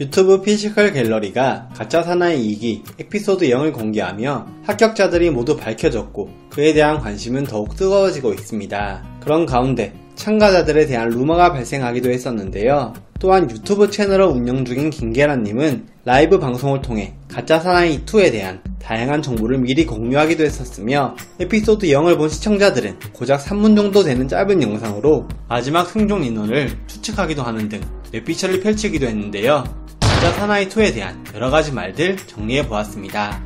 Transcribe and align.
유튜브 0.00 0.40
피지컬 0.40 0.94
갤러리가 0.94 1.68
가짜 1.76 2.02
사나이 2.02 2.56
2기 2.56 3.00
에피소드 3.00 3.46
0을 3.50 3.70
공개하며 3.74 4.46
합격자들이 4.62 5.28
모두 5.28 5.58
밝혀졌고 5.58 6.30
그에 6.48 6.72
대한 6.72 6.98
관심은 6.98 7.44
더욱 7.44 7.76
뜨거워지고 7.76 8.32
있습니다. 8.32 9.18
그런 9.20 9.44
가운데 9.44 9.92
참가자들에 10.14 10.86
대한 10.86 11.10
루머가 11.10 11.52
발생하기도 11.52 12.10
했었는데요. 12.10 12.94
또한 13.18 13.50
유튜브 13.50 13.90
채널을 13.90 14.24
운영 14.24 14.64
중인 14.64 14.88
김계란님은 14.88 15.86
라이브 16.06 16.38
방송을 16.38 16.80
통해 16.80 17.12
가짜 17.28 17.60
사나이 17.60 18.02
2에 18.06 18.32
대한 18.32 18.62
다양한 18.82 19.20
정보를 19.20 19.58
미리 19.58 19.84
공유하기도 19.84 20.42
했었으며 20.42 21.14
에피소드 21.38 21.88
0을 21.88 22.16
본 22.16 22.30
시청자들은 22.30 22.98
고작 23.12 23.38
3분 23.44 23.76
정도 23.76 24.02
되는 24.02 24.26
짧은 24.26 24.62
영상으로 24.62 25.28
마지막 25.46 25.90
생존 25.90 26.24
인원을 26.24 26.70
추측하기도 26.86 27.42
하는 27.42 27.68
등 27.68 27.82
뇌피셜을 28.12 28.60
펼치기도 28.60 29.06
했는데요. 29.06 29.79
가짜 30.20 30.32
사나이 30.34 30.68
2에 30.68 30.92
대한 30.92 31.24
여러가지 31.34 31.72
말들 31.72 32.18
정리해 32.26 32.68
보았습니다. 32.68 33.40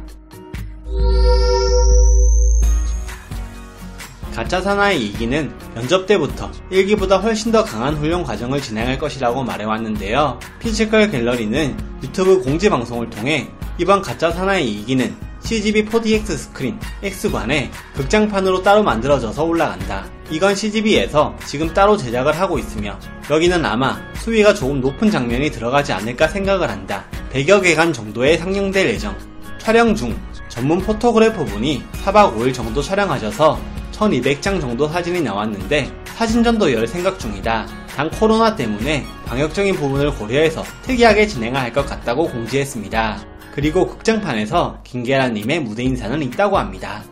가짜 4.34 4.60
사나이 4.60 5.12
2기는 5.12 5.52
면접 5.73 6.05
때부터 6.06 6.50
1기보다 6.73 7.23
훨씬 7.23 7.52
더 7.52 7.62
강한 7.62 7.95
훈련 7.95 8.24
과정을 8.24 8.60
진행할 8.60 8.98
것이라고 8.98 9.45
말해왔는데요. 9.45 10.41
피지컬 10.59 11.12
갤러리는 11.12 11.77
유튜브 12.02 12.42
공지 12.42 12.69
방송을 12.69 13.09
통해 13.09 13.48
이번 13.78 14.02
가짜 14.02 14.33
사나이 14.33 14.84
2기는 14.84 15.14
CGV 15.45 15.86
4DX 15.86 16.27
스크린 16.37 16.79
X관에 17.03 17.71
극장판으로 17.95 18.62
따로 18.62 18.83
만들어져서 18.83 19.45
올라간다. 19.45 20.07
이건 20.30 20.55
CGV에서 20.55 21.37
지금 21.45 21.73
따로 21.73 21.97
제작을 21.97 22.39
하고 22.39 22.59
있으며 22.59 22.98
여기는 23.30 23.65
아마 23.65 24.00
수위가 24.17 24.55
조금 24.55 24.81
높은 24.81 25.11
장면이 25.11 25.50
들어가지 25.50 25.92
않을까 25.92 26.28
생각을 26.28 26.70
한다. 26.70 27.05
100여 27.33 27.62
개간 27.62 27.92
정도의 27.92 28.39
상영될 28.39 28.89
예정. 28.89 29.17
촬영 29.59 29.95
중 29.95 30.19
전문 30.48 30.78
포토그래퍼분이 30.81 31.83
4박 32.05 32.37
5일 32.37 32.55
정도 32.55 32.81
촬영하셔서 32.83 33.59
1200장 33.92 34.61
정도 34.61 34.89
사진이 34.89 35.20
나왔는데 35.20 35.91
사진전도 36.17 36.72
열 36.72 36.87
생각 36.87 37.19
중이다. 37.19 37.67
단 37.89 38.11
코로나 38.11 38.56
때문에 38.56 39.06
방역적인 39.27 39.75
부분을 39.77 40.15
고려해서 40.15 40.65
특이하게 40.83 41.27
진행할 41.27 41.72
것 41.72 41.87
같다고 41.87 42.28
공지했습니다. 42.28 43.34
그리고 43.55 43.86
극장판에서 43.86 44.80
김계란님의 44.83 45.60
무대 45.60 45.84
인사는 45.84 46.20
있다고 46.20 46.58
합니다. 46.58 47.05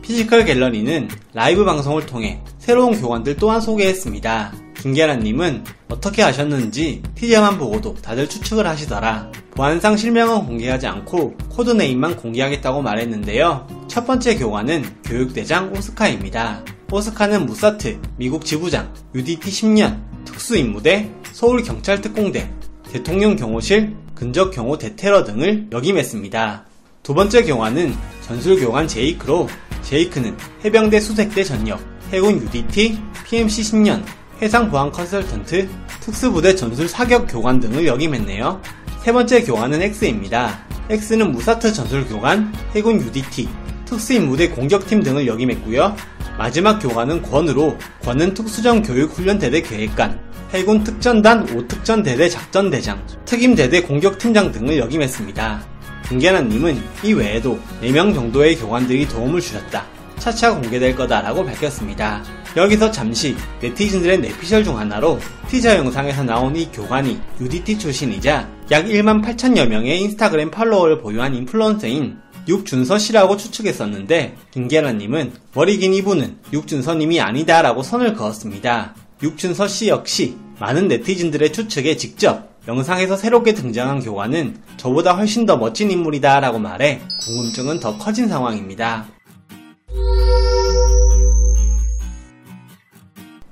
피지컬 0.00 0.44
갤러리는 0.44 1.08
라이브 1.34 1.64
방송을 1.64 2.06
통해 2.06 2.40
새로운 2.58 3.00
교관들 3.00 3.34
또한 3.36 3.60
소개했습니다. 3.60 4.52
김계란님은 4.76 5.64
어떻게 5.88 6.22
하셨는지 6.22 7.02
티저만 7.16 7.58
보고도 7.58 7.94
다들 7.94 8.28
추측을 8.28 8.68
하시더라. 8.68 9.32
보안상 9.56 9.96
실명은 9.96 10.46
공개하지 10.46 10.86
않고 10.86 11.36
code 11.48 11.73
name만 11.73 12.16
공개하겠다고 12.16 12.82
말했는데요. 12.82 13.66
첫 13.88 14.06
번째 14.06 14.36
교관은 14.36 14.84
교육대장 15.02 15.72
오스카입니다. 15.72 16.64
오스카는 16.92 17.46
무사트, 17.46 18.00
미국 18.16 18.44
지부장, 18.44 18.94
UDT 19.12 19.50
10년, 19.50 20.00
특수임무대, 20.24 21.19
서울경찰특공대, 21.32 22.50
대통령 22.90 23.36
경호실, 23.36 23.94
근접 24.14 24.50
경호 24.50 24.78
대테러 24.78 25.24
등을 25.24 25.68
역임했습니다. 25.72 26.66
두 27.02 27.14
번째 27.14 27.44
교관은 27.44 27.94
전술교관 28.22 28.88
제이크로 28.88 29.48
제이크는 29.82 30.36
해병대 30.64 31.00
수색대 31.00 31.44
전역, 31.44 31.80
해군 32.12 32.40
UDT, 32.42 32.98
PMC 33.24 33.62
10년, 33.62 34.02
해상보안 34.42 34.90
컨설턴트, 34.90 35.68
특수부대 36.00 36.54
전술 36.54 36.88
사격 36.88 37.26
교관 37.26 37.60
등을 37.60 37.86
역임했네요. 37.86 38.60
세 39.02 39.12
번째 39.12 39.42
교관은 39.42 39.80
X입니다. 39.80 40.66
X는 40.90 41.32
무사트 41.32 41.72
전술 41.72 42.06
교관, 42.06 42.52
해군 42.74 43.00
UDT, 43.00 43.48
특수임무대 43.84 44.50
공격팀 44.50 45.02
등을 45.02 45.26
역임했고요. 45.26 45.96
마지막 46.36 46.78
교관은 46.78 47.22
권으로 47.22 47.76
권은 48.02 48.34
특수전 48.34 48.82
교육 48.82 49.12
훈련대대 49.12 49.62
계획관, 49.62 50.29
해군 50.52 50.82
특전단 50.82 51.46
5특전 51.46 52.02
대대 52.02 52.28
작전대장, 52.28 53.00
특임대대 53.24 53.82
공격팀장 53.82 54.50
등을 54.50 54.78
역임했습니다. 54.78 55.64
김계란님은 56.08 56.82
이 57.04 57.12
외에도 57.12 57.56
4명 57.82 58.12
정도의 58.12 58.56
교관들이 58.56 59.06
도움을 59.06 59.40
주셨다. 59.40 59.84
차차 60.18 60.54
공개될 60.54 60.96
거다라고 60.96 61.44
밝혔습니다. 61.44 62.24
여기서 62.56 62.90
잠시 62.90 63.36
네티즌들의 63.62 64.18
내피셜 64.18 64.64
중 64.64 64.76
하나로 64.76 65.20
티저 65.48 65.76
영상에서 65.76 66.24
나온 66.24 66.56
이 66.56 66.68
교관이 66.72 67.20
UDT 67.40 67.78
출신이자 67.78 68.48
약 68.72 68.86
1만 68.86 69.24
8천여 69.24 69.68
명의 69.68 70.00
인스타그램 70.00 70.50
팔로워를 70.50 70.98
보유한 71.00 71.32
인플루언서인 71.36 72.18
육준서 72.48 72.98
씨라고 72.98 73.36
추측했었는데 73.36 74.36
김계란님은 74.50 75.32
머리 75.54 75.78
긴 75.78 75.94
이분은 75.94 76.38
육준서 76.52 76.96
님이 76.96 77.20
아니다라고 77.20 77.84
선을 77.84 78.14
그었습니다. 78.14 78.96
육준서 79.22 79.68
씨 79.68 79.88
역시 79.88 80.36
많은 80.58 80.88
네티즌들의 80.88 81.52
추측에 81.52 81.96
직접 81.96 82.50
영상에서 82.68 83.16
새롭게 83.16 83.54
등장한 83.54 84.00
교관은 84.00 84.56
저보다 84.76 85.14
훨씬 85.14 85.46
더 85.46 85.56
멋진 85.56 85.90
인물이다 85.90 86.40
라고 86.40 86.58
말해 86.58 87.00
궁금증은 87.20 87.80
더 87.80 87.96
커진 87.98 88.28
상황입니다. 88.28 89.06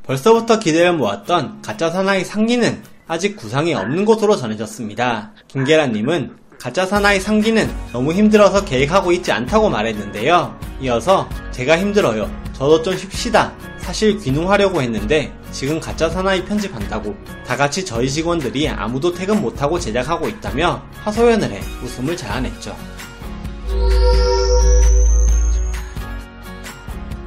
벌써부터 0.04 0.58
기대를 0.58 0.94
모았던 0.94 1.60
가짜 1.60 1.90
사나이 1.90 2.24
상기는 2.24 2.82
아직 3.06 3.36
구상이 3.36 3.74
없는 3.74 4.06
것으로 4.06 4.36
전해졌습니다. 4.36 5.32
김계란님은 5.48 6.36
가짜 6.58 6.86
사나이 6.86 7.20
상기는 7.20 7.70
너무 7.92 8.12
힘들어서 8.12 8.64
계획하고 8.64 9.12
있지 9.12 9.32
않다고 9.32 9.68
말했는데요. 9.68 10.58
이어서 10.80 11.28
제가 11.50 11.78
힘들어요. 11.78 12.30
저도 12.54 12.82
좀 12.82 12.96
쉽시다. 12.96 13.52
사실 13.78 14.18
귀농하려고 14.18 14.82
했는데 14.82 15.32
지금 15.50 15.80
가짜 15.80 16.08
사나이 16.08 16.44
편집한다고 16.44 17.16
다 17.46 17.56
같이 17.56 17.84
저희 17.84 18.08
직원들이 18.08 18.68
아무도 18.68 19.12
퇴근 19.12 19.40
못하고 19.40 19.78
제작하고 19.78 20.28
있다며 20.28 20.82
하소연을 21.02 21.50
해 21.50 21.60
웃음을 21.82 22.16
자아냈죠. 22.16 22.76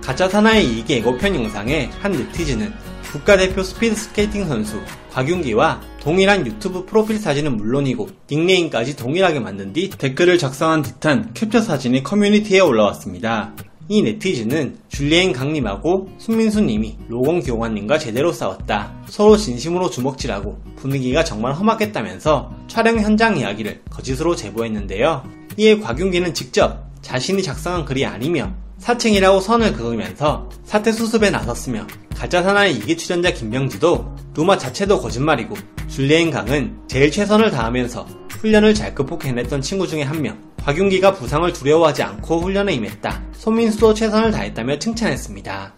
가짜 0.03 0.27
사나이 0.27 0.83
2기 0.83 0.89
예고편 0.91 1.35
영상에 1.35 1.89
한 2.01 2.11
네티즌은 2.11 2.73
국가대표 3.11 3.61
스피드 3.61 3.95
스케이팅 3.95 4.47
선수 4.47 4.81
곽윤기와 5.11 5.81
동일한 5.99 6.47
유튜브 6.47 6.85
프로필 6.85 7.19
사진은 7.19 7.57
물론이고 7.57 8.09
닉네임까지 8.29 8.95
동일하게 8.95 9.39
만든 9.39 9.73
뒤 9.73 9.89
댓글을 9.89 10.37
작성한 10.37 10.81
듯한 10.81 11.33
캡처 11.33 11.61
사진이 11.61 12.03
커뮤니티에 12.03 12.61
올라왔습니다. 12.61 13.53
이 13.87 14.01
네티즌은 14.01 14.77
줄리엔 14.89 15.33
강님하고 15.33 16.09
순민수님이 16.17 16.97
로건 17.07 17.41
교관님과 17.41 17.97
제대로 17.97 18.31
싸웠다. 18.31 18.93
서로 19.07 19.37
진심으로 19.37 19.89
주먹질하고 19.89 20.61
분위기가 20.77 21.23
정말 21.23 21.53
험악했다면서 21.53 22.55
촬영 22.67 22.99
현장 22.99 23.37
이야기를 23.37 23.81
거짓으로 23.89 24.35
제보했는데요. 24.35 25.23
이에 25.57 25.79
곽윤기는 25.79 26.33
직접 26.33 26.85
자신이 27.01 27.43
작성한 27.43 27.85
글이 27.85 28.05
아니며 28.05 28.53
사칭이라고 28.77 29.39
선을 29.41 29.73
그으면서 29.73 30.49
사태 30.63 30.91
수습에 30.91 31.29
나섰으며 31.29 31.85
가짜 32.15 32.41
사나이 32.41 32.79
2기 32.79 32.97
출연자 32.97 33.31
김명지도 33.31 34.15
루마 34.33 34.57
자체도 34.57 34.99
거짓말이고 34.99 35.55
줄리엔 35.91 36.31
강은 36.31 36.73
제일 36.87 37.11
최선을 37.11 37.51
다하면서 37.51 38.07
훈련을 38.39 38.73
잘 38.73 38.95
극복해냈던 38.95 39.61
친구 39.61 39.85
중에 39.85 40.03
한 40.03 40.21
명. 40.21 40.41
곽윤기가 40.63 41.11
부상을 41.15 41.51
두려워하지 41.51 42.01
않고 42.01 42.39
훈련에 42.39 42.73
임했다. 42.75 43.21
손민수도 43.33 43.93
최선을 43.93 44.31
다했다며 44.31 44.79
칭찬했습니다. 44.79 45.73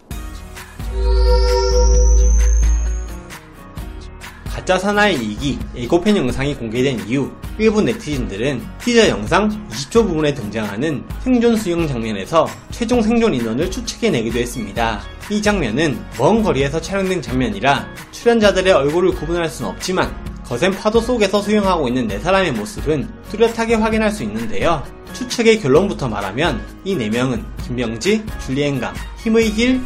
가짜 4.46 4.78
사나이 4.78 5.18
2기 5.18 5.58
예고편 5.74 6.16
영상이 6.16 6.54
공개된 6.54 7.08
이후 7.08 7.32
일부 7.58 7.82
네티즌들은 7.82 8.62
티저 8.78 9.08
영상 9.08 9.48
20초 9.68 10.06
부분에 10.06 10.32
등장하는 10.32 11.04
생존 11.22 11.56
수영 11.56 11.88
장면에서 11.88 12.46
최종 12.70 13.02
생존 13.02 13.34
인원을 13.34 13.68
추측해내기도 13.68 14.38
했습니다. 14.38 15.02
이 15.28 15.42
장면은 15.42 15.98
먼 16.18 16.42
거리에서 16.42 16.80
촬영된 16.80 17.20
장면이라 17.20 17.88
출연자들의 18.24 18.72
얼굴을 18.72 19.10
구분할 19.10 19.50
수는 19.50 19.70
없지만 19.72 20.16
거센 20.46 20.72
파도 20.72 20.98
속에서 20.98 21.42
수영하고 21.42 21.88
있는 21.88 22.06
네 22.06 22.18
사람의 22.18 22.52
모습은 22.52 23.06
뚜렷하게 23.30 23.74
확인할 23.74 24.10
수 24.10 24.22
있는데요. 24.22 24.82
추측의 25.12 25.60
결론부터 25.60 26.08
말하면 26.08 26.64
이 26.84 26.96
네 26.96 27.10
명은 27.10 27.44
김명지, 27.66 28.24
줄리엔강, 28.46 28.94
힘의 29.22 29.52
길, 29.52 29.80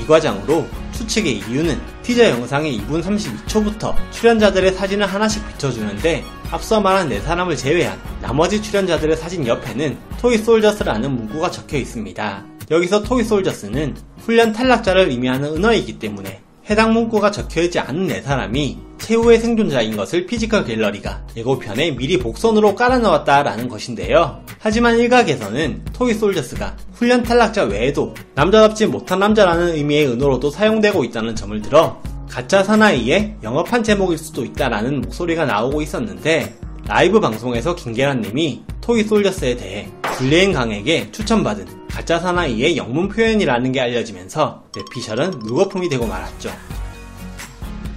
이과장으로 0.00 0.66
추측의 0.90 1.38
이유는 1.48 1.80
티저 2.02 2.30
영상의 2.30 2.80
2분 2.80 3.00
32초부터 3.00 3.94
출연자들의 4.10 4.72
사진을 4.72 5.06
하나씩 5.06 5.46
비춰주는데 5.46 6.24
앞서 6.50 6.80
말한 6.80 7.08
4사람을 7.08 7.56
제외한 7.56 7.96
나머지 8.20 8.60
출연자들의 8.60 9.16
사진 9.16 9.46
옆에는 9.46 9.96
toy 10.20 10.38
soldiers라는 10.38 11.12
문구가 11.12 11.48
적혀 11.52 11.76
있습니다. 11.76 12.44
여기서 12.72 13.04
toy 13.04 13.22
soldiers는 13.22 13.96
훈련 14.18 14.52
탈락자를 14.52 15.10
의미하는 15.10 15.54
은어이기 15.54 16.00
때문에 16.00 16.43
해당 16.68 16.94
문구가 16.94 17.30
적혀있지 17.30 17.78
않은 17.78 18.06
네 18.06 18.22
사람이 18.22 18.78
최후의 18.98 19.38
생존자인 19.38 19.96
것을 19.96 20.24
피지컬 20.24 20.64
갤러리가 20.64 21.26
예고편에 21.36 21.90
미리 21.90 22.18
복선으로 22.18 22.74
깔아넣었다라는 22.74 23.68
것인데요. 23.68 24.42
하지만 24.58 24.98
일각에서는 24.98 25.84
toy 25.92 26.14
soldiers가 26.14 26.76
훈련 26.94 27.22
탈락자 27.22 27.64
외에도 27.64 28.14
남자답지 28.34 28.86
못한 28.86 29.18
남자라는 29.18 29.74
의미의 29.74 30.06
은어로도 30.08 30.50
사용되고 30.50 31.04
있다는 31.04 31.36
점을 31.36 31.60
들어 31.60 32.00
가짜 32.30 32.62
사나이의 32.62 33.36
영문판 33.42 33.84
제목일 33.84 34.16
수도 34.16 34.44
있다라는 34.44 35.02
목소리가 35.02 35.44
나오고 35.44 35.82
있었는데 35.82 36.56
라이브 36.86 37.20
방송에서 37.20 37.74
김계란님이 37.74 38.62
toy 38.80 39.04
soldiers에 39.04 39.56
대해 39.56 39.88
줄리엔 40.16 40.52
강에게 40.52 41.10
추천받은 41.10 41.88
가짜 41.88 42.20
사나이의 42.20 42.76
영문 42.76 43.08
표현이라는 43.08 43.72
게 43.72 43.80
알려지면서 43.80 44.64
뇌피셜은 44.74 45.40
물거품이 45.40 45.88
되고 45.88 46.06
말았죠. 46.06 46.50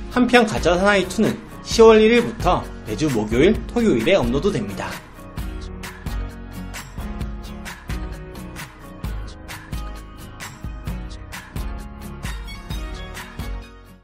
한편 0.10 0.46
가짜 0.46 0.76
사나이 0.78 1.06
2는 1.08 1.38
10월 1.64 2.00
1일부터 2.02 2.64
매주 2.88 3.08
목요일, 3.10 3.56
토요일에 3.68 4.16
업로드됩니다. 4.16 4.90